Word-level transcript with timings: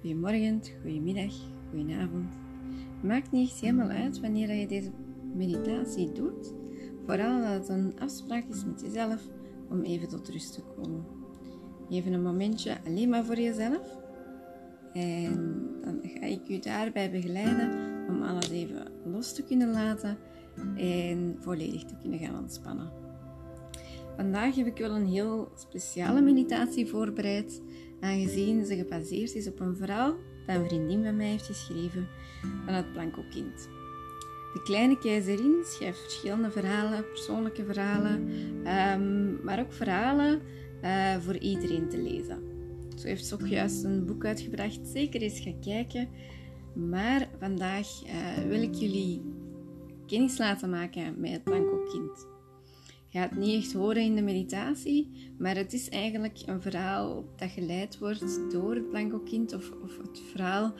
Goedemorgen, 0.00 0.62
goedemiddag, 0.82 1.34
goedenavond. 1.70 2.34
Maakt 3.02 3.30
niet 3.30 3.50
helemaal 3.50 3.88
uit 3.88 4.20
wanneer 4.20 4.54
je 4.54 4.66
deze 4.66 4.90
meditatie 5.34 6.12
doet. 6.12 6.52
Vooral 7.06 7.40
dat 7.40 7.52
het 7.52 7.68
een 7.68 7.92
afspraak 7.98 8.44
is 8.48 8.64
met 8.64 8.80
jezelf 8.80 9.28
om 9.70 9.82
even 9.82 10.08
tot 10.08 10.28
rust 10.28 10.54
te 10.54 10.62
komen. 10.76 11.04
Even 11.90 12.12
een 12.12 12.22
momentje 12.22 12.78
alleen 12.86 13.08
maar 13.08 13.24
voor 13.24 13.38
jezelf. 13.40 13.98
En 14.92 15.68
dan 15.84 16.00
ga 16.02 16.26
ik 16.26 16.48
u 16.48 16.58
daarbij 16.58 17.10
begeleiden 17.10 17.70
om 18.08 18.22
alles 18.22 18.50
even 18.50 18.92
los 19.04 19.34
te 19.34 19.44
kunnen 19.44 19.70
laten 19.70 20.18
en 20.76 21.36
volledig 21.40 21.84
te 21.84 21.96
kunnen 22.00 22.18
gaan 22.18 22.38
ontspannen. 22.38 22.92
Vandaag 24.16 24.54
heb 24.54 24.66
ik 24.66 24.78
wel 24.78 24.90
een 24.90 25.06
heel 25.06 25.52
speciale 25.54 26.20
meditatie 26.20 26.86
voorbereid, 26.86 27.62
aangezien 28.00 28.66
ze 28.66 28.76
gebaseerd 28.76 29.34
is 29.34 29.48
op 29.48 29.60
een 29.60 29.76
verhaal 29.76 30.14
dat 30.46 30.56
een 30.56 30.66
vriendin 30.66 31.04
van 31.04 31.16
mij 31.16 31.26
heeft 31.26 31.46
geschreven 31.46 32.08
van 32.64 32.74
het 32.74 32.92
Blanco 32.92 33.22
Kind. 33.30 33.68
De 34.52 34.62
kleine 34.62 34.98
keizerin 34.98 35.64
schrijft 35.64 36.00
verschillende 36.00 36.50
verhalen, 36.50 37.08
persoonlijke 37.08 37.64
verhalen, 37.64 38.28
um, 38.66 39.40
maar 39.42 39.60
ook 39.60 39.72
verhalen 39.72 40.40
uh, 40.82 41.16
voor 41.16 41.36
iedereen 41.36 41.88
te 41.88 41.98
lezen. 41.98 42.42
Zo 42.96 43.06
heeft 43.06 43.26
ze 43.26 43.34
ook 43.34 43.46
juist 43.46 43.84
een 43.84 44.06
boek 44.06 44.24
uitgebracht. 44.24 44.80
Zeker 44.82 45.22
eens 45.22 45.40
gaan 45.40 45.60
kijken. 45.60 46.08
Maar 46.74 47.28
vandaag 47.38 47.86
uh, 48.06 48.48
wil 48.48 48.62
ik 48.62 48.74
jullie 48.74 49.22
kennis 50.06 50.38
laten 50.38 50.70
maken 50.70 51.20
met 51.20 51.30
het 51.30 51.44
Blanco 51.44 51.82
Kind. 51.92 52.26
Je 53.10 53.18
gaat 53.18 53.30
het 53.30 53.38
niet 53.38 53.64
echt 53.64 53.72
horen 53.72 54.02
in 54.02 54.14
de 54.14 54.22
meditatie, 54.22 55.32
maar 55.38 55.56
het 55.56 55.72
is 55.72 55.88
eigenlijk 55.88 56.38
een 56.46 56.62
verhaal 56.62 57.24
dat 57.36 57.50
geleid 57.50 57.98
wordt 57.98 58.52
door 58.52 58.74
het 58.74 58.90
Blanco 58.90 59.18
Kind 59.18 59.52
of, 59.54 59.70
of 59.82 59.98
het 59.98 60.20
verhaal 60.30 60.72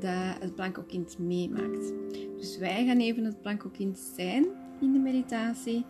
dat 0.00 0.40
het 0.40 0.54
Blanco 0.54 0.82
Kind 0.82 1.18
meemaakt. 1.18 1.92
Dus 2.36 2.58
wij 2.58 2.86
gaan 2.86 2.98
even 2.98 3.24
het 3.24 3.42
Blanco 3.42 3.68
Kind 3.68 3.98
zijn 4.16 4.46
in 4.80 4.92
de 4.92 4.98
meditatie 4.98 5.84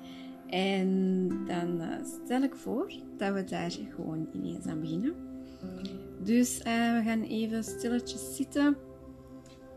en 0.46 1.28
dan 1.46 1.80
uh, 1.80 1.88
stel 2.24 2.42
ik 2.42 2.54
voor 2.54 2.92
dat 3.16 3.34
we 3.34 3.44
daar 3.44 3.70
gewoon 3.70 4.28
ineens 4.32 4.66
aan 4.66 4.80
beginnen. 4.80 5.14
Dus 6.22 6.58
uh, 6.58 6.64
we 6.64 7.02
gaan 7.04 7.22
even 7.22 7.64
stilletjes 7.64 8.36
zitten, 8.36 8.76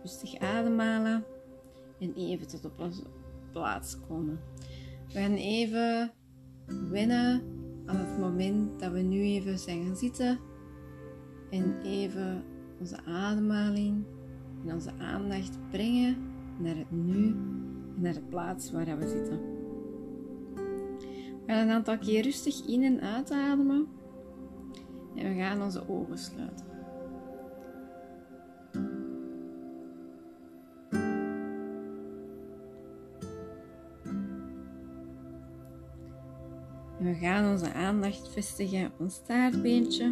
rustig 0.02 0.40
ademhalen 0.40 1.24
en 2.00 2.14
even 2.14 2.48
tot 2.48 2.66
op 2.66 2.80
onze 2.80 3.04
plaats 3.52 3.98
komen. 4.08 4.40
We 5.16 5.22
gaan 5.22 5.36
even 5.36 6.12
wennen 6.90 7.42
aan 7.86 7.96
het 7.96 8.20
moment 8.20 8.80
dat 8.80 8.92
we 8.92 9.00
nu 9.00 9.22
even 9.22 9.60
zijn 9.60 9.86
gaan 9.86 9.96
zitten 9.96 10.40
en 11.50 11.82
even 11.82 12.44
onze 12.80 13.04
ademhaling 13.06 14.06
en 14.66 14.74
onze 14.74 14.92
aandacht 14.98 15.70
brengen 15.72 16.18
naar 16.60 16.76
het 16.76 16.92
nu 16.92 17.28
en 17.96 18.02
naar 18.02 18.14
de 18.14 18.22
plaats 18.22 18.72
waar 18.72 18.98
we 18.98 19.08
zitten. 19.08 19.40
We 21.46 21.54
gaan 21.54 21.68
een 21.68 21.74
aantal 21.74 21.98
keer 21.98 22.24
rustig 22.24 22.68
in 22.68 22.84
en 22.84 23.02
uitademen 23.02 23.88
en 25.16 25.30
we 25.30 25.36
gaan 25.36 25.62
onze 25.62 25.90
ogen 25.90 26.18
sluiten. 26.18 26.75
We 37.20 37.22
gaan 37.22 37.52
onze 37.52 37.74
aandacht 37.74 38.30
vestigen 38.30 38.86
op 38.86 39.00
ons 39.00 39.16
staartbeentje. 39.16 40.06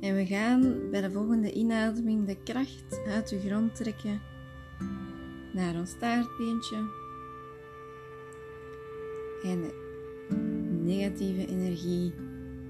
En 0.00 0.14
we 0.14 0.26
gaan 0.26 0.90
bij 0.90 1.00
de 1.00 1.10
volgende 1.10 1.52
inademing 1.52 2.26
de 2.26 2.36
kracht 2.42 3.00
uit 3.06 3.28
de 3.28 3.40
grond 3.40 3.74
trekken 3.74 4.20
naar 5.52 5.74
ons 5.74 5.90
staartbeentje. 5.90 6.76
En 9.42 9.60
de 9.60 10.82
negatieve 10.82 11.46
energie 11.46 12.14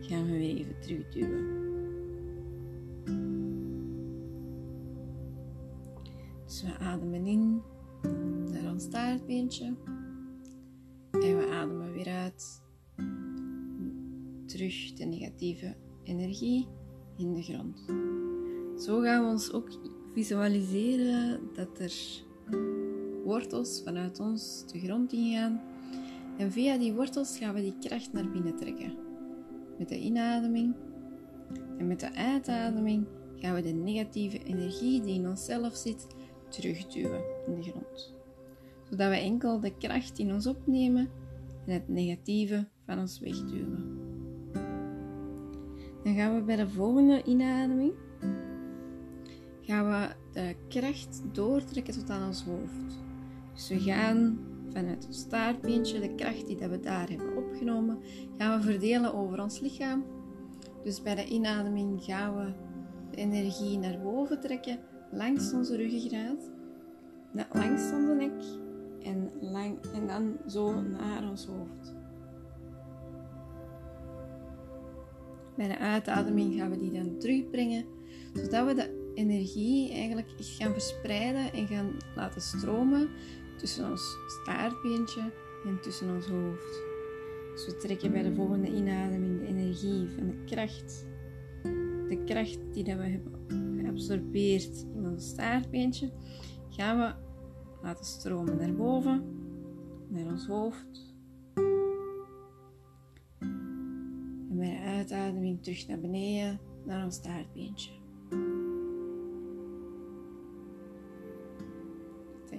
gaan 0.00 0.26
we 0.26 0.38
weer 0.38 0.56
even 0.56 0.80
terugduwen. 0.80 1.62
Dus 6.44 6.62
we 6.62 6.78
ademen 6.78 7.26
in 7.26 7.62
naar 8.52 8.72
ons 8.72 8.82
staartbeentje. 8.82 9.74
En 11.10 11.38
we 11.38 11.48
ademen 11.50 11.92
weer 11.92 12.08
uit. 12.08 12.63
Terug 14.54 14.92
de 14.92 15.04
negatieve 15.04 15.74
energie 16.04 16.66
in 17.16 17.34
de 17.34 17.42
grond. 17.42 17.84
Zo 18.82 19.00
gaan 19.00 19.24
we 19.24 19.30
ons 19.30 19.52
ook 19.52 19.68
visualiseren 20.12 21.40
dat 21.54 21.78
er 21.78 21.94
wortels 23.24 23.82
vanuit 23.84 24.20
ons 24.20 24.64
de 24.72 24.78
grond 24.78 25.12
ingaan. 25.12 25.60
En 26.38 26.52
via 26.52 26.78
die 26.78 26.92
wortels 26.92 27.38
gaan 27.38 27.54
we 27.54 27.60
die 27.60 27.78
kracht 27.80 28.12
naar 28.12 28.30
binnen 28.30 28.56
trekken. 28.56 28.94
Met 29.78 29.88
de 29.88 30.00
inademing 30.00 30.74
en 31.78 31.86
met 31.86 32.00
de 32.00 32.14
uitademing 32.14 33.06
gaan 33.36 33.54
we 33.54 33.62
de 33.62 33.72
negatieve 33.72 34.44
energie 34.44 35.00
die 35.00 35.14
in 35.14 35.28
onszelf 35.28 35.76
zit 35.76 36.06
terugduwen 36.48 37.24
in 37.46 37.54
de 37.54 37.62
grond. 37.62 38.14
Zodat 38.90 39.08
we 39.08 39.16
enkel 39.16 39.60
de 39.60 39.76
kracht 39.76 40.18
in 40.18 40.32
ons 40.32 40.46
opnemen 40.46 41.10
en 41.66 41.72
het 41.72 41.88
negatieve 41.88 42.68
van 42.84 42.98
ons 42.98 43.18
wegduwen. 43.18 44.03
Dan 46.04 46.14
gaan 46.14 46.34
we 46.34 46.42
bij 46.42 46.56
de 46.56 46.68
volgende 46.68 47.22
inademing 47.24 47.92
gaan 49.60 49.88
we 49.88 50.08
de 50.32 50.56
kracht 50.68 51.22
doortrekken 51.32 51.94
tot 51.94 52.10
aan 52.10 52.26
ons 52.26 52.44
hoofd. 52.44 52.98
Dus 53.52 53.68
we 53.68 53.80
gaan 53.80 54.38
vanuit 54.72 55.04
het 55.04 55.14
staartbeentje, 55.14 56.00
de 56.00 56.14
kracht 56.14 56.46
die 56.46 56.56
dat 56.56 56.70
we 56.70 56.80
daar 56.80 57.08
hebben 57.08 57.36
opgenomen, 57.36 57.98
gaan 58.38 58.58
we 58.58 58.64
verdelen 58.64 59.14
over 59.14 59.42
ons 59.42 59.60
lichaam. 59.60 60.04
Dus 60.82 61.02
bij 61.02 61.14
de 61.14 61.26
inademing 61.26 62.04
gaan 62.04 62.36
we 62.36 62.52
de 63.10 63.16
energie 63.16 63.78
naar 63.78 64.00
boven 64.02 64.40
trekken, 64.40 64.78
langs 65.10 65.52
onze 65.52 65.76
ruggengraat, 65.76 66.50
langs 67.52 67.92
onze 67.92 68.14
nek 68.14 68.42
en, 69.02 69.30
lang, 69.40 69.78
en 69.94 70.06
dan 70.06 70.36
zo 70.46 70.82
naar 70.82 71.28
ons 71.30 71.46
hoofd. 71.46 72.03
Bij 75.56 75.68
de 75.68 75.78
uitademing 75.78 76.54
gaan 76.54 76.70
we 76.70 76.78
die 76.78 76.92
dan 76.92 77.18
terugbrengen, 77.18 77.84
zodat 78.34 78.66
we 78.66 78.74
de 78.74 79.12
energie 79.14 79.92
eigenlijk 79.92 80.28
gaan 80.36 80.72
verspreiden 80.72 81.52
en 81.52 81.66
gaan 81.66 81.96
laten 82.14 82.40
stromen 82.40 83.08
tussen 83.58 83.90
ons 83.90 84.16
staartbeentje 84.26 85.32
en 85.64 85.80
tussen 85.80 86.14
ons 86.14 86.26
hoofd. 86.26 86.82
Dus 87.52 87.66
we 87.66 87.76
trekken 87.76 88.12
bij 88.12 88.22
de 88.22 88.34
volgende 88.34 88.68
inademing 88.68 89.40
de 89.40 89.46
energie 89.46 90.08
van 90.08 90.26
de 90.26 90.44
kracht, 90.44 91.06
de 92.08 92.22
kracht 92.24 92.58
die 92.72 92.84
dat 92.84 92.96
we 92.96 93.06
hebben 93.06 93.32
geabsorbeerd 93.80 94.86
in 94.94 95.06
ons 95.06 95.28
staartbeentje, 95.28 96.10
gaan 96.70 96.98
we 96.98 97.14
laten 97.82 98.04
stromen 98.04 98.56
naar 98.56 98.74
boven, 98.74 99.24
naar 100.08 100.26
ons 100.26 100.46
hoofd. 100.46 101.13
Uitademing 105.10 105.62
terug 105.62 105.88
naar 105.88 106.00
beneden, 106.00 106.60
naar 106.84 107.04
ons 107.04 107.14
staartbeentje. 107.14 107.90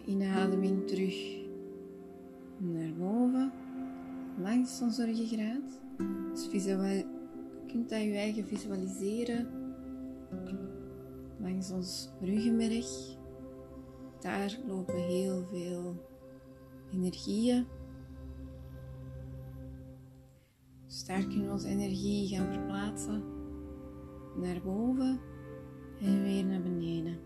inademing 0.05 0.87
terug 0.87 1.15
naar 2.57 2.93
boven, 2.97 3.51
langs 4.41 4.81
onze 4.81 5.05
ruggengraat. 5.05 5.81
Dus 6.31 6.47
je 6.51 7.05
kunt 7.67 7.89
dat 7.89 8.01
je 8.01 8.13
eigen 8.13 8.47
visualiseren 8.47 9.47
langs 11.39 11.71
ons 11.71 12.09
ruggenmerg. 12.21 12.87
Daar 14.19 14.59
lopen 14.67 15.07
heel 15.07 15.45
veel 15.51 15.95
energieën. 16.93 17.65
Daar 21.05 21.23
kunnen 21.23 21.45
we 21.45 21.51
onze 21.51 21.67
energie 21.67 22.27
gaan 22.27 22.53
verplaatsen 22.53 23.23
naar 24.41 24.61
boven 24.63 25.19
en 26.01 26.23
weer 26.23 26.45
naar 26.45 26.61
beneden. 26.61 27.17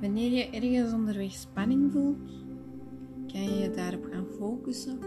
Wanneer 0.00 0.30
je 0.30 0.50
ergens 0.50 0.92
onderweg 0.92 1.32
spanning 1.32 1.92
voelt, 1.92 2.30
kan 3.32 3.42
je 3.42 3.54
je 3.54 3.70
daarop 3.70 4.04
gaan 4.10 4.26
focussen. 4.38 4.98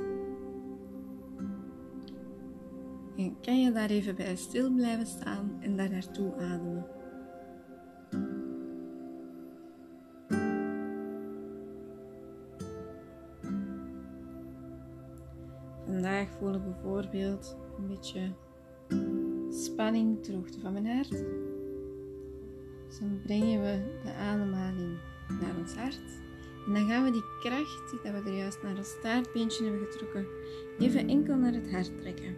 En 3.18 3.36
kan 3.42 3.62
je 3.62 3.72
daar 3.72 3.90
even 3.90 4.16
bij 4.16 4.36
stil 4.36 4.72
blijven 4.74 5.08
staan 5.08 5.58
en 5.60 5.78
daar 5.78 5.90
naartoe 5.90 6.34
ademen. 6.34 6.97
Een 17.14 17.88
beetje 17.88 18.34
spanning 19.50 20.24
ter 20.24 20.34
hoogte 20.34 20.60
van 20.60 20.74
mijn 20.74 20.88
hart. 20.88 21.10
Dus 22.88 23.00
dan 23.00 23.20
brengen 23.24 23.62
we 23.62 24.00
de 24.04 24.14
ademhaling 24.14 24.98
naar 25.42 25.58
ons 25.60 25.76
hart. 25.76 26.02
En 26.68 26.74
dan 26.74 26.88
gaan 26.88 27.04
we 27.04 27.12
die 27.12 27.40
kracht 27.40 27.92
die 27.92 28.12
we 28.12 28.30
er 28.30 28.38
juist 28.38 28.64
naar 28.64 28.78
het 28.78 28.86
staartbeentje 28.86 29.64
hebben 29.64 29.88
getrokken, 29.88 30.28
even 30.80 31.08
enkel 31.08 31.36
naar 31.36 31.54
het 31.54 31.72
hart 31.72 32.02
trekken. 32.02 32.36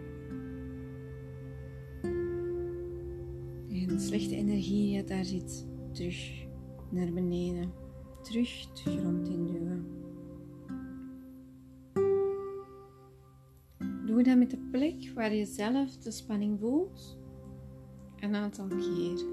En 3.68 3.86
de 3.86 3.98
slechte 3.98 4.36
energie 4.36 4.92
die 4.92 5.04
daar 5.04 5.24
zit, 5.24 5.66
terug 5.92 6.46
naar 6.90 7.12
beneden. 7.12 7.72
Terug 8.22 8.72
de 8.72 8.98
grond 8.98 9.28
induwen. 9.28 9.99
Doe 14.20 14.28
dat 14.28 14.38
met 14.38 14.50
de 14.50 14.68
plek 14.70 15.12
waar 15.14 15.34
je 15.34 15.44
zelf 15.44 15.96
de 15.96 16.10
spanning 16.10 16.58
voelt. 16.60 17.18
Een 18.16 18.34
aantal 18.34 18.66
keer. 18.66 19.24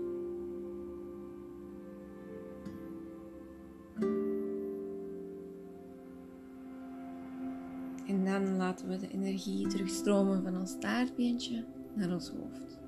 En 8.07 8.25
dan 8.25 8.57
laten 8.57 8.87
we 8.87 8.97
de 8.97 9.11
energie 9.11 9.67
terugstromen 9.67 10.43
van 10.43 10.57
ons 10.57 10.71
staartbeentje 10.71 11.65
naar 11.93 12.13
ons 12.13 12.29
hoofd. 12.29 12.79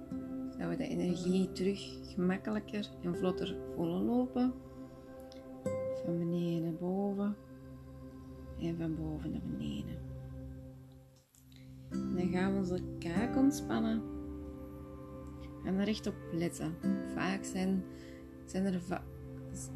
Zodat 0.51 0.69
we 0.69 0.75
de 0.75 0.87
energie 0.87 1.51
terug 1.51 2.13
gemakkelijker 2.13 2.89
en 3.03 3.15
vlotter 3.15 3.57
voelen 3.75 4.03
lopen. 4.03 4.53
Van 6.05 6.17
beneden 6.17 6.63
naar 6.63 6.79
boven 6.79 7.35
en 8.59 8.77
van 8.77 8.95
boven 8.95 9.31
naar 9.31 9.41
beneden. 9.57 10.08
Dan 11.89 12.30
gaan 12.31 12.51
we 12.51 12.57
onze 12.57 12.80
kaak 13.00 13.36
ontspannen 13.36 14.01
en 15.63 15.75
er 15.75 15.88
echt 15.88 16.07
op 16.07 16.15
letten. 16.31 16.75
Vaak 17.13 17.44
zijn, 17.44 17.83
zijn 18.45 18.65
er 18.65 18.81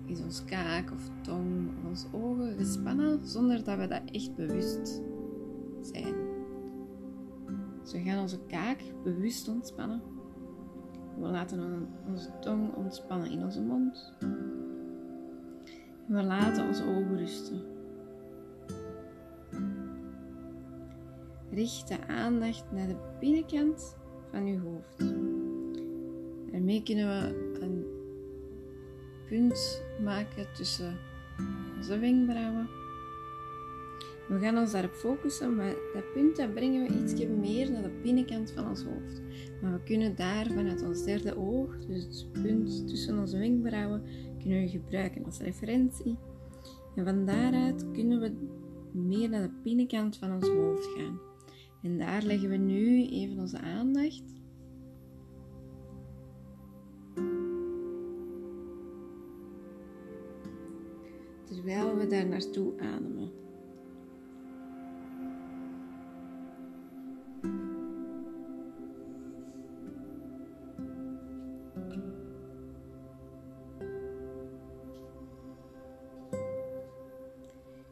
is 0.06 0.22
ons 0.22 0.46
kaak 0.46 0.92
of 0.92 1.10
tong 1.22 1.70
of 1.78 1.90
onze 1.90 2.08
ogen 2.12 2.58
gespannen 2.58 3.28
zonder 3.28 3.64
dat 3.64 3.78
we 3.78 3.88
dat 3.88 4.02
echt 4.12 4.36
bewust 4.36 5.02
zijn. 5.82 6.16
Dus 7.82 7.92
we 7.92 8.00
gaan 8.00 8.22
onze 8.22 8.40
kaak 8.48 8.80
bewust 9.04 9.48
ontspannen. 9.48 10.02
We 11.20 11.28
laten 11.28 11.88
onze 12.08 12.30
tong 12.40 12.76
ontspannen 12.76 13.32
in 13.32 13.44
onze 13.44 13.62
mond. 13.62 14.14
We 16.06 16.24
laten 16.24 16.68
onze 16.68 16.84
ogen 16.84 17.18
rusten. 17.18 17.73
Richt 21.54 21.88
de 21.88 22.08
aandacht 22.08 22.72
naar 22.72 22.88
de 22.88 22.96
binnenkant 23.20 23.98
van 24.32 24.46
uw 24.46 24.60
hoofd. 24.60 25.14
Daarmee 26.52 26.84
kunnen 26.84 27.08
we 27.08 27.52
een 27.62 27.86
punt 29.28 29.84
maken 30.04 30.48
tussen 30.54 30.98
onze 31.78 32.00
wenkbrauwen. 32.00 32.70
We 34.28 34.40
gaan 34.40 34.58
ons 34.58 34.72
daarop 34.72 34.94
focussen, 34.94 35.56
maar 35.56 35.74
dat 35.94 36.14
punt 36.14 36.36
dat 36.36 36.54
brengen 36.54 36.88
we 36.88 37.02
iets 37.02 37.26
meer 37.26 37.72
naar 37.72 37.82
de 37.82 38.00
binnenkant 38.02 38.52
van 38.52 38.70
ons 38.70 38.84
hoofd. 38.84 39.22
Maar 39.62 39.72
we 39.72 39.84
kunnen 39.84 40.16
daar 40.16 40.46
vanuit 40.46 40.84
ons 40.84 41.04
derde 41.04 41.38
oog, 41.38 41.78
dus 41.86 42.04
het 42.04 42.42
punt 42.42 42.88
tussen 42.88 43.20
onze 43.20 43.38
wenkbrauwen, 43.38 44.04
kunnen 44.42 44.62
we 44.62 44.68
gebruiken 44.68 45.26
als 45.26 45.40
referentie. 45.40 46.18
En 46.96 47.06
van 47.06 47.26
daaruit 47.26 47.86
kunnen 47.92 48.20
we 48.20 48.34
meer 48.92 49.30
naar 49.30 49.42
de 49.42 49.54
binnenkant 49.64 50.18
van 50.18 50.34
ons 50.34 50.48
hoofd 50.48 50.86
gaan. 50.86 51.33
En 51.84 51.98
daar 51.98 52.24
leggen 52.24 52.50
we 52.50 52.58
nu 52.58 53.08
even 53.08 53.40
onze 53.40 53.60
aandacht. 53.60 54.24
Terwijl 61.44 61.96
we 61.96 62.08
daar 62.08 62.28
naartoe 62.28 62.80
ademen. 62.80 63.32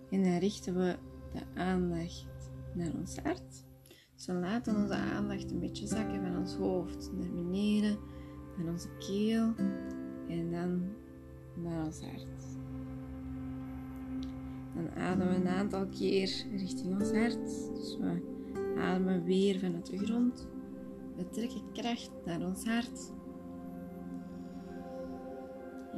En 0.09 0.23
dan 0.23 0.37
richten 0.37 0.73
we 0.73 0.97
de 1.33 1.59
aandacht 1.59 2.51
naar 2.73 2.93
ons 2.93 3.17
hart. 3.17 3.60
We 4.31 4.37
laten 4.37 4.75
onze 4.75 4.95
aandacht 4.95 5.51
een 5.51 5.59
beetje 5.59 5.87
zakken 5.87 6.21
van 6.21 6.37
ons 6.37 6.55
hoofd 6.55 7.11
naar 7.17 7.31
beneden, 7.31 7.97
naar 8.57 8.71
onze 8.71 8.87
keel 8.99 9.53
en 10.27 10.51
dan 10.51 10.83
naar 11.63 11.85
ons 11.85 12.01
hart. 12.01 12.57
Dan 14.75 14.89
ademen 15.03 15.29
we 15.29 15.35
een 15.35 15.47
aantal 15.47 15.87
keer 15.87 16.45
richting 16.51 16.99
ons 16.99 17.11
hart. 17.11 17.73
Dus 17.75 17.97
we 17.97 18.21
ademen 18.77 19.23
weer 19.23 19.59
vanuit 19.59 19.85
de 19.85 19.97
grond. 19.97 20.47
We 21.15 21.29
trekken 21.29 21.61
kracht 21.73 22.11
naar 22.25 22.41
ons 22.41 22.65
hart. 22.65 23.13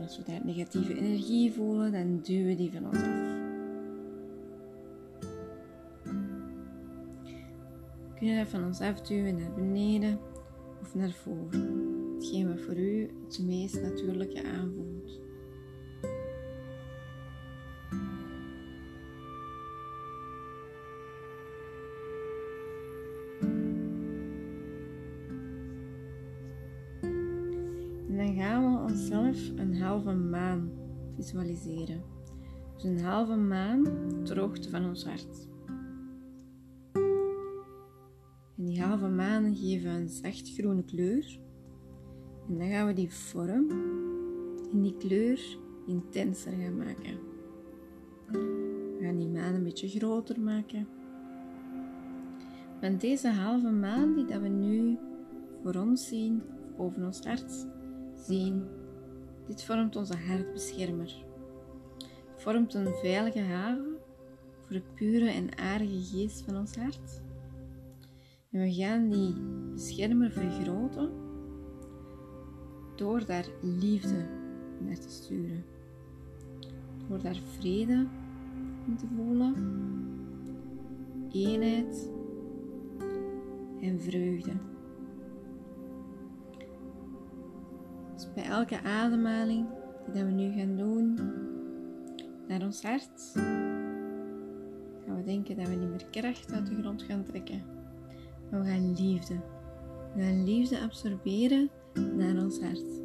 als 0.01 0.17
we 0.17 0.23
daar 0.23 0.45
negatieve 0.45 0.97
energie 0.97 1.51
voelen, 1.53 1.91
dan 1.91 2.19
duwen 2.21 2.45
we 2.45 2.55
die 2.55 2.71
van 2.71 2.85
ons 2.85 2.97
af. 2.97 3.32
Kunnen 8.23 8.47
van 8.47 8.63
ons 8.63 8.81
afduwen 8.81 9.37
naar 9.37 9.53
beneden 9.53 10.19
of 10.81 10.95
naar 10.95 11.11
voren. 11.11 12.15
Hetgeen 12.15 12.47
wat 12.47 12.61
voor 12.61 12.77
u 12.77 13.09
het 13.25 13.39
meest 13.45 13.81
natuurlijke 13.81 14.43
aanvoelt. 14.43 15.21
een 29.55 29.81
halve 29.81 30.13
maan 30.13 30.71
visualiseren. 31.15 32.03
Dus 32.75 32.83
een 32.83 32.99
halve 32.99 33.35
maan 33.35 33.83
ter 34.23 34.49
van 34.69 34.85
ons 34.85 35.05
hart. 35.05 35.52
Maan 39.15 39.55
geven 39.55 39.91
een 39.91 40.09
zacht 40.09 40.53
groene 40.53 40.83
kleur. 40.83 41.39
En 42.49 42.57
dan 42.57 42.69
gaan 42.69 42.87
we 42.87 42.93
die 42.93 43.11
vorm 43.11 43.69
en 44.71 44.81
die 44.81 44.97
kleur 44.97 45.57
intenser 45.87 46.51
gaan 46.51 46.77
maken. 46.77 47.19
We 48.27 48.99
gaan 49.01 49.17
die 49.17 49.27
maan 49.27 49.53
een 49.53 49.63
beetje 49.63 49.87
groter 49.87 50.39
maken. 50.39 50.87
Want 52.81 53.01
deze 53.01 53.29
halve 53.29 53.69
maan 53.69 54.15
die 54.15 54.25
dat 54.25 54.41
we 54.41 54.47
nu 54.47 54.97
voor 55.63 55.75
ons 55.75 56.07
zien, 56.07 56.41
boven 56.77 57.05
ons 57.05 57.25
hart 57.25 57.65
zien, 58.15 58.63
dit 59.47 59.63
vormt 59.63 59.95
onze 59.95 60.17
hartbeschermer. 60.17 61.25
Het 62.31 62.41
vormt 62.41 62.73
een 62.73 62.93
veilige 62.93 63.41
haven 63.41 63.97
voor 64.59 64.75
de 64.75 64.83
pure 64.95 65.29
en 65.29 65.57
aardige 65.57 66.01
geest 66.01 66.41
van 66.41 66.57
ons 66.57 66.75
hart. 66.75 67.22
En 68.53 68.59
we 68.59 68.73
gaan 68.73 69.09
die 69.09 69.33
beschermer 69.73 70.31
vergroten 70.31 71.11
door 72.95 73.25
daar 73.25 73.47
liefde 73.61 74.25
naar 74.79 74.99
te 74.99 75.09
sturen. 75.09 75.63
Door 77.07 77.21
daar 77.21 77.39
vrede 77.57 78.07
in 78.87 78.95
te 78.97 79.05
voelen, 79.15 79.55
eenheid 81.31 82.09
en 83.81 84.01
vreugde. 84.01 84.51
Dus 88.13 88.33
bij 88.33 88.43
elke 88.43 88.81
ademhaling 88.81 89.67
die 90.11 90.23
we 90.23 90.31
nu 90.31 90.51
gaan 90.51 90.75
doen 90.75 91.19
naar 92.47 92.61
ons 92.61 92.83
hart, 92.83 93.31
gaan 95.05 95.15
we 95.15 95.23
denken 95.23 95.55
dat 95.55 95.67
we 95.67 95.75
niet 95.75 95.89
meer 95.89 96.07
kracht 96.11 96.53
uit 96.53 96.67
de 96.67 96.75
grond 96.75 97.01
gaan 97.01 97.23
trekken, 97.23 97.72
we 98.61 98.69
gaan 98.69 98.93
liefde. 98.93 99.35
We 100.15 100.21
gaan 100.21 100.43
liefde 100.43 100.79
absorberen 100.79 101.69
naar 101.93 102.43
ons 102.43 102.59
hart. 102.61 103.01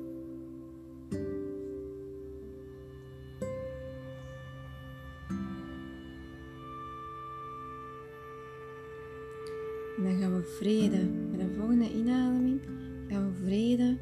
En 9.97 10.05
dan 10.05 10.19
gaan 10.19 10.35
we 10.35 10.57
vrede. 10.59 11.11
Bij 11.31 11.47
de 11.47 11.55
volgende 11.55 11.93
inademing 11.93 12.61
gaan 13.09 13.33
we 13.33 13.45
vrede 13.45 13.99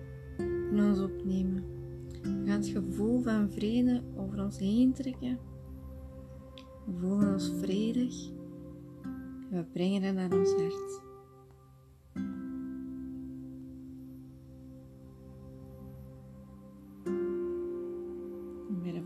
in 0.70 0.84
ons 0.84 1.00
opnemen. 1.00 1.64
We 2.22 2.42
gaan 2.44 2.60
het 2.60 2.66
gevoel 2.66 3.22
van 3.22 3.50
vrede 3.50 4.02
over 4.16 4.42
ons 4.42 4.58
heen 4.58 4.92
trekken. 4.92 5.38
We 6.86 6.92
voelen 7.00 7.32
ons 7.32 7.52
vredig 7.60 8.30
en 9.50 9.56
we 9.56 9.64
brengen 9.72 10.02
het 10.02 10.14
naar 10.14 10.32
ons 10.32 10.52
hart. 10.52 11.05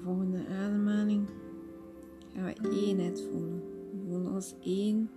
volgende 0.02 0.47
ademhaling 0.49 1.28
gaan 2.35 2.45
we 2.45 2.87
eenheid 2.87 3.23
voelen. 3.30 3.62
We 3.92 4.09
voelen 4.09 4.33
ons 4.33 4.54
één 4.61 5.11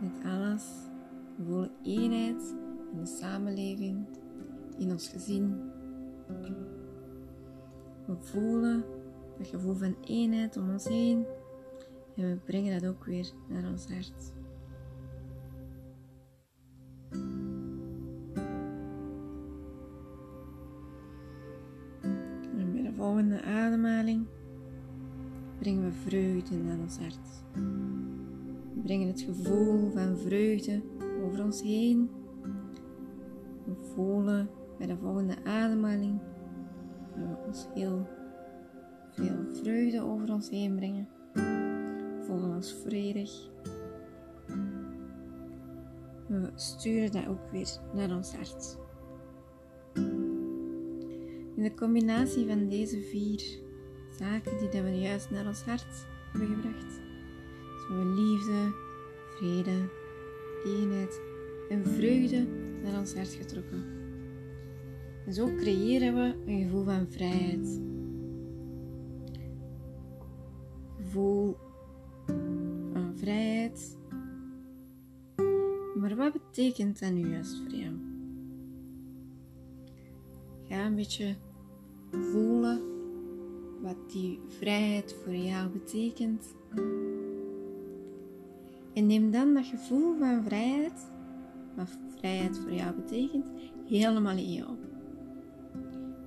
met 0.00 0.24
alles. 0.24 0.64
We 1.36 1.44
voelen 1.44 1.70
eenheid 1.82 2.54
in 2.92 2.98
de 2.98 3.06
samenleving, 3.06 4.06
in 4.78 4.90
ons 4.90 5.08
gezin. 5.08 5.70
We 8.06 8.16
voelen 8.16 8.84
dat 9.38 9.46
gevoel 9.46 9.74
van 9.74 9.96
eenheid 10.04 10.56
om 10.56 10.70
ons 10.70 10.88
heen 10.88 11.26
en 12.16 12.30
we 12.30 12.36
brengen 12.44 12.80
dat 12.80 12.90
ook 12.90 13.04
weer 13.04 13.32
naar 13.48 13.70
ons 13.70 13.86
hart. 13.86 14.39
Vreugde 26.04 26.56
naar 26.56 26.78
ons 26.78 26.98
hart. 26.98 27.44
We 28.74 28.80
brengen 28.82 29.08
het 29.08 29.20
gevoel 29.20 29.90
van 29.90 30.16
vreugde 30.16 30.82
over 31.24 31.44
ons 31.44 31.62
heen. 31.62 32.10
We 33.64 33.72
voelen 33.94 34.50
bij 34.78 34.86
de 34.86 34.96
volgende 34.96 35.44
ademhaling 35.44 36.20
dat 37.16 37.28
we 37.28 37.46
ons 37.46 37.66
heel 37.74 38.06
veel 39.10 39.44
vreugde 39.62 40.02
over 40.02 40.32
ons 40.32 40.50
heen 40.50 40.74
brengen. 40.74 41.08
We 41.32 42.22
voelen 42.26 42.54
ons 42.54 42.74
vredig. 42.84 43.48
We 46.26 46.50
sturen 46.54 47.12
dat 47.12 47.26
ook 47.26 47.50
weer 47.50 47.68
naar 47.94 48.16
ons 48.16 48.34
hart. 48.34 48.78
In 51.56 51.62
de 51.62 51.74
combinatie 51.74 52.46
van 52.46 52.68
deze 52.68 53.00
vier 53.00 53.68
zaken 54.20 54.70
die 54.70 54.82
we 54.82 55.00
juist 55.00 55.30
naar 55.30 55.46
ons 55.46 55.62
hart 55.62 56.06
hebben 56.30 56.48
gebracht, 56.48 57.00
zo 57.88 58.14
liefde, 58.14 58.72
vrede, 59.36 59.88
eenheid 60.64 61.20
en 61.68 61.84
vreugde 61.84 62.46
naar 62.82 62.98
ons 62.98 63.14
hart 63.14 63.28
getrokken. 63.28 63.84
En 65.26 65.34
zo 65.34 65.54
creëren 65.54 66.14
we 66.14 66.50
een 66.50 66.62
gevoel 66.62 66.84
van 66.84 67.06
vrijheid. 67.10 67.80
Gevoel 70.96 71.56
van 72.92 73.12
vrijheid. 73.16 73.98
Maar 75.94 76.16
wat 76.16 76.32
betekent 76.32 77.00
dat 77.00 77.12
nu 77.12 77.30
juist 77.30 77.56
voor 77.56 77.78
jou? 77.78 77.94
Ga 80.68 80.86
een 80.86 80.94
beetje 80.94 81.36
voelen 82.10 82.99
wat 83.80 84.10
die 84.10 84.40
vrijheid 84.46 85.16
voor 85.24 85.34
jou 85.34 85.68
betekent. 85.68 86.54
En 88.94 89.06
neem 89.06 89.30
dan 89.30 89.54
dat 89.54 89.64
gevoel 89.64 90.18
van 90.18 90.44
vrijheid, 90.44 91.10
wat 91.76 91.98
vrijheid 92.16 92.58
voor 92.58 92.72
jou 92.72 92.94
betekent, 92.94 93.46
helemaal 93.86 94.36
in 94.36 94.52
je 94.52 94.68
op. 94.68 94.78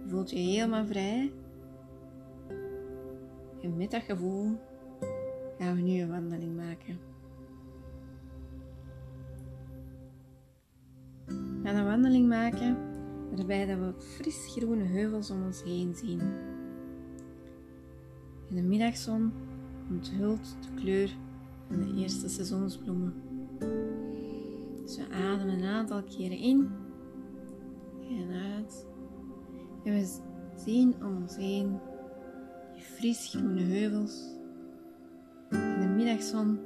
Je 0.04 0.10
voelt 0.10 0.30
je 0.30 0.38
helemaal 0.38 0.86
vrij. 0.86 1.32
En 3.62 3.78
met 3.78 3.92
dat 3.92 4.02
gevoel 4.02 4.60
gaan 5.58 5.76
we 5.76 5.82
nu 5.82 6.02
een 6.02 6.10
wandeling 6.10 6.56
maken. 6.56 7.00
We 11.26 11.70
gaan 11.70 11.76
een 11.76 11.86
wandeling 11.86 12.28
maken 12.28 12.78
waarbij 13.36 13.66
dat 13.66 13.78
we 13.78 13.94
fris 14.02 14.46
groene 14.56 14.84
heuvels 14.84 15.30
om 15.30 15.44
ons 15.46 15.64
heen 15.64 15.96
zien. 15.96 16.22
En 18.54 18.62
de 18.62 18.68
middagzon 18.68 19.32
onthult 19.90 20.58
de 20.62 20.82
kleur 20.82 21.16
van 21.68 21.80
de 21.80 22.02
eerste 22.02 22.30
seizoensbloemen. 22.30 23.14
Dus 24.82 24.98
we 24.98 25.08
ademen 25.12 25.54
een 25.54 25.64
aantal 25.64 26.04
keren 26.04 26.38
in 26.38 26.70
en 28.10 28.32
uit. 28.56 28.88
En 29.84 29.94
we 29.94 30.20
zien 30.56 30.96
om 31.04 31.16
ons 31.22 31.36
heen 31.36 31.80
die 32.74 32.82
fris 32.82 33.30
groene 33.30 33.62
heuvels. 33.62 34.36
En 35.50 35.80
de 35.80 35.88
middagzon 35.88 36.60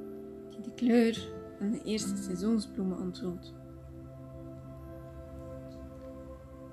die 0.50 0.60
de 0.60 0.74
kleur 0.74 1.28
van 1.58 1.70
de 1.70 1.82
eerste 1.82 2.16
seizoensbloemen 2.16 2.98
onthult. 2.98 3.54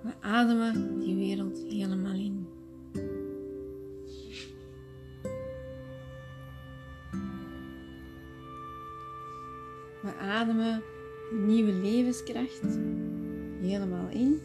We 0.04 0.14
ademen 0.22 1.00
die 1.00 1.16
wereld 1.16 1.58
helemaal 1.58 2.14
in. 2.14 2.55
We 10.06 10.16
ademen 10.16 10.84
nieuwe 11.32 11.72
levenskracht 11.72 12.80
helemaal 13.62 14.10
in. 14.10 14.40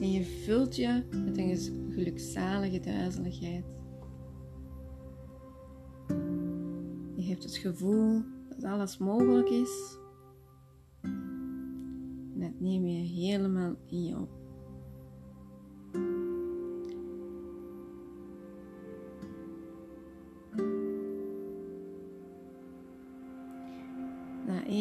En 0.00 0.12
je 0.12 0.24
vult 0.24 0.76
je 0.76 1.02
met 1.24 1.38
een 1.38 1.92
gelukzalige 1.92 2.80
duizeligheid. 2.80 3.64
Je 7.14 7.24
hebt 7.24 7.42
het 7.42 7.56
gevoel 7.56 8.22
dat 8.48 8.64
alles 8.64 8.98
mogelijk 8.98 9.48
is. 9.48 9.98
En 11.02 12.34
dat 12.34 12.60
neem 12.60 12.86
je 12.86 13.04
helemaal 13.04 13.76
in 13.86 14.04
je 14.04 14.16
op. 14.16 14.47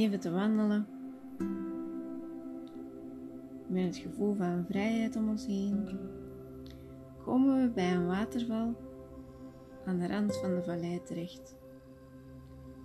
even 0.07 0.19
te 0.19 0.31
wandelen, 0.31 0.87
met 3.67 3.83
het 3.83 3.95
gevoel 3.97 4.35
van 4.35 4.65
vrijheid 4.69 5.15
om 5.15 5.29
ons 5.29 5.45
heen, 5.45 5.87
komen 7.23 7.61
we 7.61 7.69
bij 7.69 7.95
een 7.95 8.07
waterval 8.07 8.75
aan 9.85 9.99
de 9.99 10.07
rand 10.07 10.37
van 10.37 10.55
de 10.55 10.63
vallei 10.63 11.03
terecht. 11.03 11.55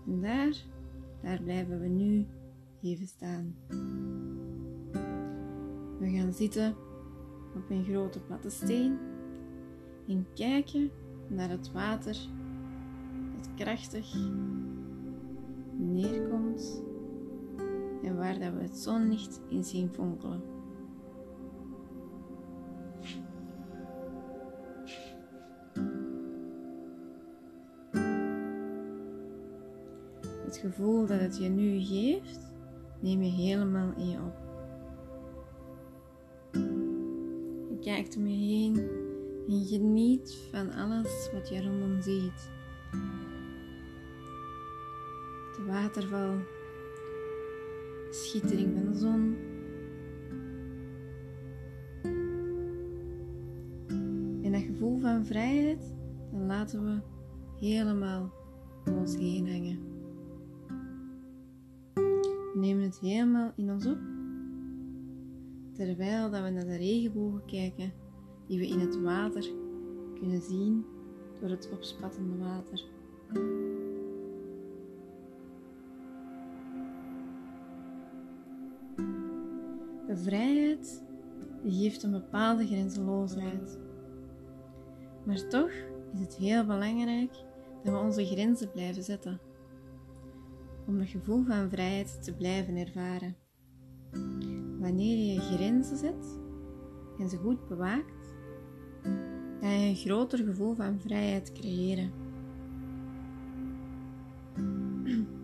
En 0.06 0.20
daar, 0.20 0.64
daar 1.22 1.42
blijven 1.42 1.80
we 1.80 1.86
nu 1.86 2.26
even 2.82 3.06
staan. 3.06 3.54
We 5.98 6.10
gaan 6.10 6.32
zitten 6.32 6.74
op 7.56 7.70
een 7.70 7.84
grote 7.84 8.20
platte 8.20 8.50
steen 8.50 8.98
en 10.08 10.26
kijken 10.34 10.90
naar 11.28 11.50
het 11.50 11.72
water 11.72 12.16
dat 13.36 13.54
krachtig 13.54 14.14
neerkomt 15.76 16.90
en 18.02 18.16
waar 18.16 18.38
dat 18.38 18.52
we 18.52 18.62
het 18.62 18.76
zonlicht 18.76 19.40
in 19.48 19.64
zien 19.64 19.88
fonkelen. 19.88 20.42
Het 30.44 30.56
gevoel 30.56 31.06
dat 31.06 31.20
het 31.20 31.38
je 31.38 31.48
nu 31.48 31.80
geeft, 31.80 32.52
neem 33.00 33.22
je 33.22 33.30
helemaal 33.30 33.92
in 33.96 34.08
je 34.08 34.18
op. 34.18 34.36
Je 37.70 37.78
kijkt 37.80 38.16
om 38.16 38.26
je 38.26 38.36
heen 38.36 38.76
en 39.48 39.64
geniet 39.66 40.36
van 40.50 40.72
alles 40.72 41.30
wat 41.32 41.48
je 41.48 41.62
rondom 41.62 42.00
ziet. 42.00 42.50
De 45.56 45.64
waterval, 45.66 46.34
schittering 48.12 48.72
van 48.74 48.92
de 48.92 48.98
zon. 48.98 49.36
En 54.42 54.52
dat 54.52 54.62
gevoel 54.62 55.00
van 55.00 55.24
vrijheid, 55.24 55.94
dat 56.32 56.40
laten 56.40 56.84
we 56.84 57.00
helemaal 57.66 58.32
om 58.84 58.98
ons 58.98 59.16
heen 59.16 59.48
hangen. 59.48 59.78
We 62.52 62.58
nemen 62.58 62.82
het 62.82 62.98
helemaal 62.98 63.52
in 63.56 63.70
ons 63.70 63.86
op, 63.86 63.98
terwijl 65.72 66.30
dat 66.30 66.42
we 66.42 66.50
naar 66.50 66.64
de 66.64 66.76
regenbogen 66.76 67.44
kijken 67.44 67.92
die 68.46 68.58
we 68.58 68.68
in 68.68 68.80
het 68.80 69.00
water 69.00 69.50
kunnen 70.14 70.42
zien 70.42 70.84
door 71.40 71.50
het 71.50 71.70
opspattende 71.72 72.38
water. 72.38 72.84
vrijheid 80.16 81.02
geeft 81.66 82.02
een 82.02 82.10
bepaalde 82.10 82.66
grenzeloosheid. 82.66 83.78
Maar 85.24 85.48
toch 85.48 85.70
is 86.12 86.20
het 86.20 86.36
heel 86.36 86.66
belangrijk 86.66 87.32
dat 87.82 87.92
we 87.92 87.98
onze 87.98 88.26
grenzen 88.26 88.70
blijven 88.70 89.02
zetten. 89.02 89.40
Om 90.86 90.98
het 90.98 91.08
gevoel 91.08 91.44
van 91.44 91.70
vrijheid 91.70 92.24
te 92.24 92.34
blijven 92.34 92.76
ervaren. 92.76 93.36
Wanneer 94.80 95.16
je 95.16 95.32
je 95.32 95.40
grenzen 95.40 95.96
zet 95.96 96.38
en 97.18 97.28
ze 97.28 97.36
goed 97.36 97.68
bewaakt, 97.68 98.34
kan 99.60 99.70
je 99.70 99.88
een 99.88 99.96
groter 99.96 100.38
gevoel 100.38 100.74
van 100.74 101.00
vrijheid 101.00 101.52
creëren. 101.52 102.10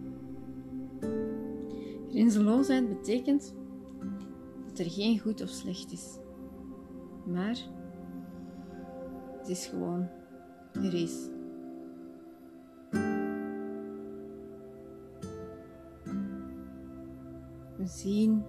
Grenzeloosheid 2.10 2.88
betekent 2.88 3.54
er 4.78 4.90
geen 4.90 5.18
goed 5.18 5.42
of 5.42 5.48
slecht 5.48 5.92
is, 5.92 6.18
maar 7.26 7.58
het 9.38 9.48
is 9.48 9.66
gewoon 9.66 10.08
er 10.72 10.94
is. 10.94 11.28
We 17.76 17.86
zien 17.86 18.44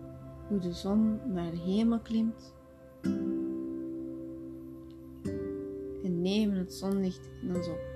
hoe 0.47 0.59
de 0.59 0.73
zon 0.73 1.19
naar 1.33 1.51
de 1.51 1.57
hemel 1.57 1.99
klimt 1.99 2.53
en 6.03 6.21
nemen 6.21 6.57
het 6.57 6.73
zonlicht 6.73 7.29
in 7.41 7.55
ons 7.55 7.67
op. 7.67 7.87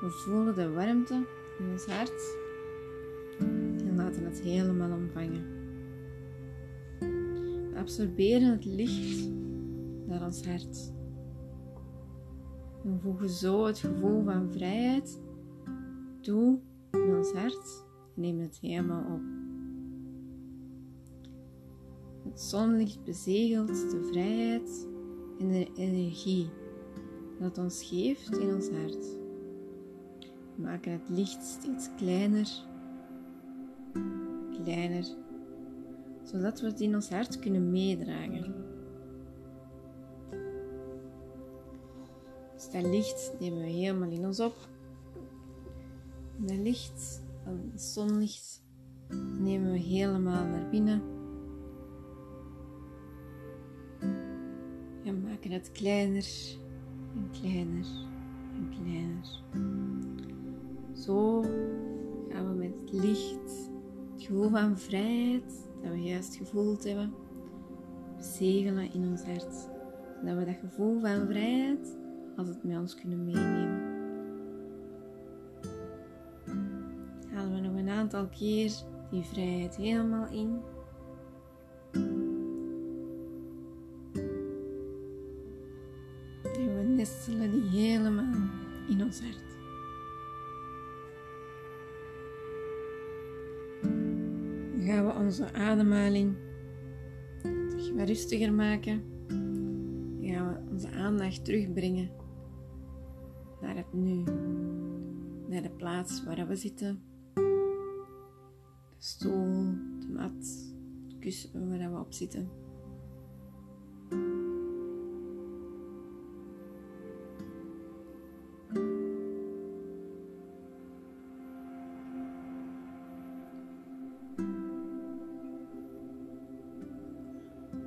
We 0.00 0.10
voelen 0.10 0.54
de 0.54 0.70
warmte 0.70 1.26
in 1.58 1.70
ons 1.70 1.86
hart 1.86 2.45
helemaal 4.42 4.92
omvangen. 4.92 5.44
We 6.98 7.72
absorberen 7.76 8.50
het 8.50 8.64
licht 8.64 9.30
naar 10.06 10.24
ons 10.24 10.46
hart. 10.46 10.92
En 12.84 13.00
voegen 13.00 13.28
zo 13.28 13.66
het 13.66 13.78
gevoel 13.78 14.24
van 14.24 14.52
vrijheid 14.52 15.20
toe 16.20 16.58
in 16.90 17.16
ons 17.16 17.32
hart 17.32 17.84
en 18.14 18.20
nemen 18.20 18.42
het 18.42 18.58
helemaal 18.58 19.04
op. 19.14 19.22
Het 22.28 22.40
zonlicht 22.40 23.04
bezegelt 23.04 23.90
de 23.90 24.08
vrijheid 24.10 24.88
en 25.38 25.48
de 25.48 25.70
energie 25.74 26.50
dat 27.38 27.58
ons 27.58 27.82
geeft 27.82 28.38
in 28.38 28.54
ons 28.54 28.68
hart. 28.68 29.16
We 30.56 30.62
maken 30.62 30.92
het 30.92 31.08
licht 31.08 31.44
steeds 31.44 31.88
kleiner, 31.96 32.64
kleiner, 34.62 35.06
zodat 36.22 36.60
we 36.60 36.66
het 36.66 36.80
in 36.80 36.94
ons 36.94 37.10
hart 37.10 37.38
kunnen 37.38 37.70
meedragen. 37.70 38.54
Dus 42.54 42.70
dat 42.70 42.82
licht 42.82 43.32
nemen 43.40 43.58
we 43.58 43.70
helemaal 43.70 44.10
in 44.10 44.26
ons 44.26 44.40
op. 44.40 44.56
En 46.38 46.46
dat 46.46 46.56
licht, 46.56 47.22
het 47.72 47.82
zonlicht, 47.82 48.62
nemen 49.38 49.72
we 49.72 49.78
helemaal 49.78 50.46
naar 50.46 50.68
binnen. 50.70 51.02
En 55.04 55.22
maken 55.22 55.50
het 55.50 55.72
kleiner 55.72 56.26
en 57.14 57.30
kleiner 57.40 57.86
en 58.54 58.68
kleiner. 58.80 59.42
Zo 60.92 61.42
gaan 62.28 62.48
we 62.48 62.54
met 62.54 62.72
het 62.80 62.92
licht, 62.92 63.70
het 64.16 64.24
gevoel 64.24 64.48
van 64.48 64.78
vrijheid 64.78 65.68
dat 65.82 65.90
we 65.90 66.02
juist 66.02 66.36
gevoeld 66.36 66.84
hebben, 66.84 67.14
bezegelen 68.16 68.92
in 68.92 69.08
ons 69.08 69.22
hart. 69.22 69.68
Zodat 70.20 70.38
we 70.38 70.44
dat 70.44 70.54
gevoel 70.60 71.00
van 71.00 71.26
vrijheid 71.26 71.96
altijd 72.36 72.64
met 72.64 72.78
ons 72.78 72.94
kunnen 72.94 73.24
meenemen. 73.24 73.94
Halen 77.32 77.54
we 77.54 77.60
nog 77.60 77.76
een 77.76 77.88
aantal 77.88 78.26
keer 78.26 78.72
die 79.10 79.22
vrijheid 79.22 79.76
helemaal 79.76 80.28
in. 80.30 80.60
Gaan 94.86 95.06
we 95.06 95.12
onze 95.12 95.52
ademhaling 95.52 96.36
wat 97.96 98.08
rustiger 98.08 98.52
maken. 98.52 99.02
Dan 99.28 100.18
gaan 100.20 100.52
we 100.52 100.70
onze 100.70 100.90
aandacht 100.90 101.44
terugbrengen 101.44 102.10
naar 103.60 103.76
het 103.76 103.92
nu, 103.92 104.22
naar 105.48 105.62
de 105.62 105.70
plaats 105.76 106.24
waar 106.24 106.46
we 106.46 106.56
zitten, 106.56 107.02
de 107.34 108.96
stoel, 108.98 109.74
de 110.00 110.08
mat, 110.12 110.72
het 111.06 111.18
kussen 111.18 111.68
waar 111.68 111.92
we 111.92 111.98
op 111.98 112.12
zitten. 112.12 112.65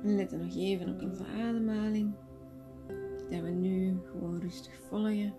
We 0.02 0.08
letten 0.08 0.38
nog 0.38 0.56
even 0.56 0.88
op 0.94 1.02
onze 1.02 1.24
ademhaling. 1.26 2.14
Dat 3.30 3.40
we 3.40 3.50
nu 3.50 3.96
gewoon 4.10 4.40
rustig 4.40 4.80
volgen. 4.88 5.32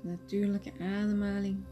Natuurlijke 0.00 0.72
ademhaling. 0.80 1.64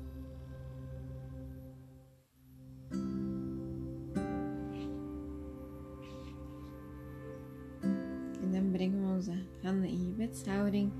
En 8.40 8.52
dan 8.52 8.70
brengen 8.70 9.00
we 9.00 9.14
onze 9.14 9.34
handen 9.62 9.88
in 9.88 10.04
gebedshouding. 10.04 10.92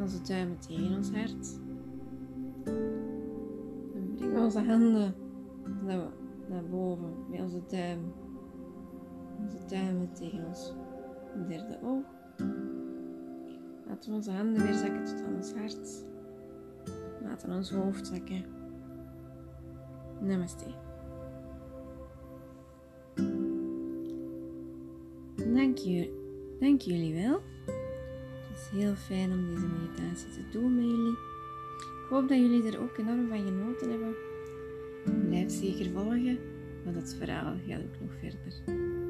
Onze 0.00 0.22
duimen 0.22 0.58
tegen 0.58 0.96
ons 0.96 1.10
hart. 1.10 1.58
Dan 3.92 4.14
brengen 4.16 4.34
we 4.34 4.40
onze 4.40 4.60
handen 4.60 5.14
naar, 5.84 6.08
naar 6.48 6.64
boven 6.64 7.14
met 7.30 7.40
onze 7.40 7.62
duim. 7.66 8.00
Onze 9.46 9.66
duimen 9.66 10.12
tegen 10.12 10.44
ons 10.44 10.72
derde 11.48 11.78
oog. 11.82 12.04
Laten 13.86 14.10
we 14.10 14.16
onze 14.16 14.30
handen 14.30 14.62
weer 14.62 14.74
zakken 14.74 15.04
tot 15.04 15.22
aan 15.22 15.34
ons 15.34 15.52
hart. 15.52 16.04
Laten 17.22 17.48
we 17.48 17.54
ons 17.54 17.70
hoofd 17.70 18.06
zakken. 18.06 18.44
Namaste. 20.20 20.64
Dank, 25.54 25.78
je, 25.78 26.10
dank 26.60 26.80
jullie 26.80 27.14
wel. 27.14 27.42
Het 28.48 28.56
is 28.56 28.68
heel 28.80 28.94
fijn 28.94 29.32
om 29.32 29.46
deze 29.46 29.66
meditatie 29.66 30.30
te 30.30 30.48
doen 30.52 30.74
met 30.74 30.84
jullie. 30.84 31.18
Ik 32.02 32.06
hoop 32.10 32.28
dat 32.28 32.38
jullie 32.38 32.72
er 32.72 32.80
ook 32.80 32.98
enorm 32.98 33.28
van 33.28 33.38
genoten 33.38 33.90
hebben. 33.90 34.14
Blijf 35.28 35.50
zeker 35.50 35.90
volgen, 35.90 36.38
want 36.84 36.96
het 36.96 37.14
verhaal 37.14 37.54
gaat 37.66 37.82
ook 37.82 38.00
nog 38.00 38.12
verder. 38.20 39.05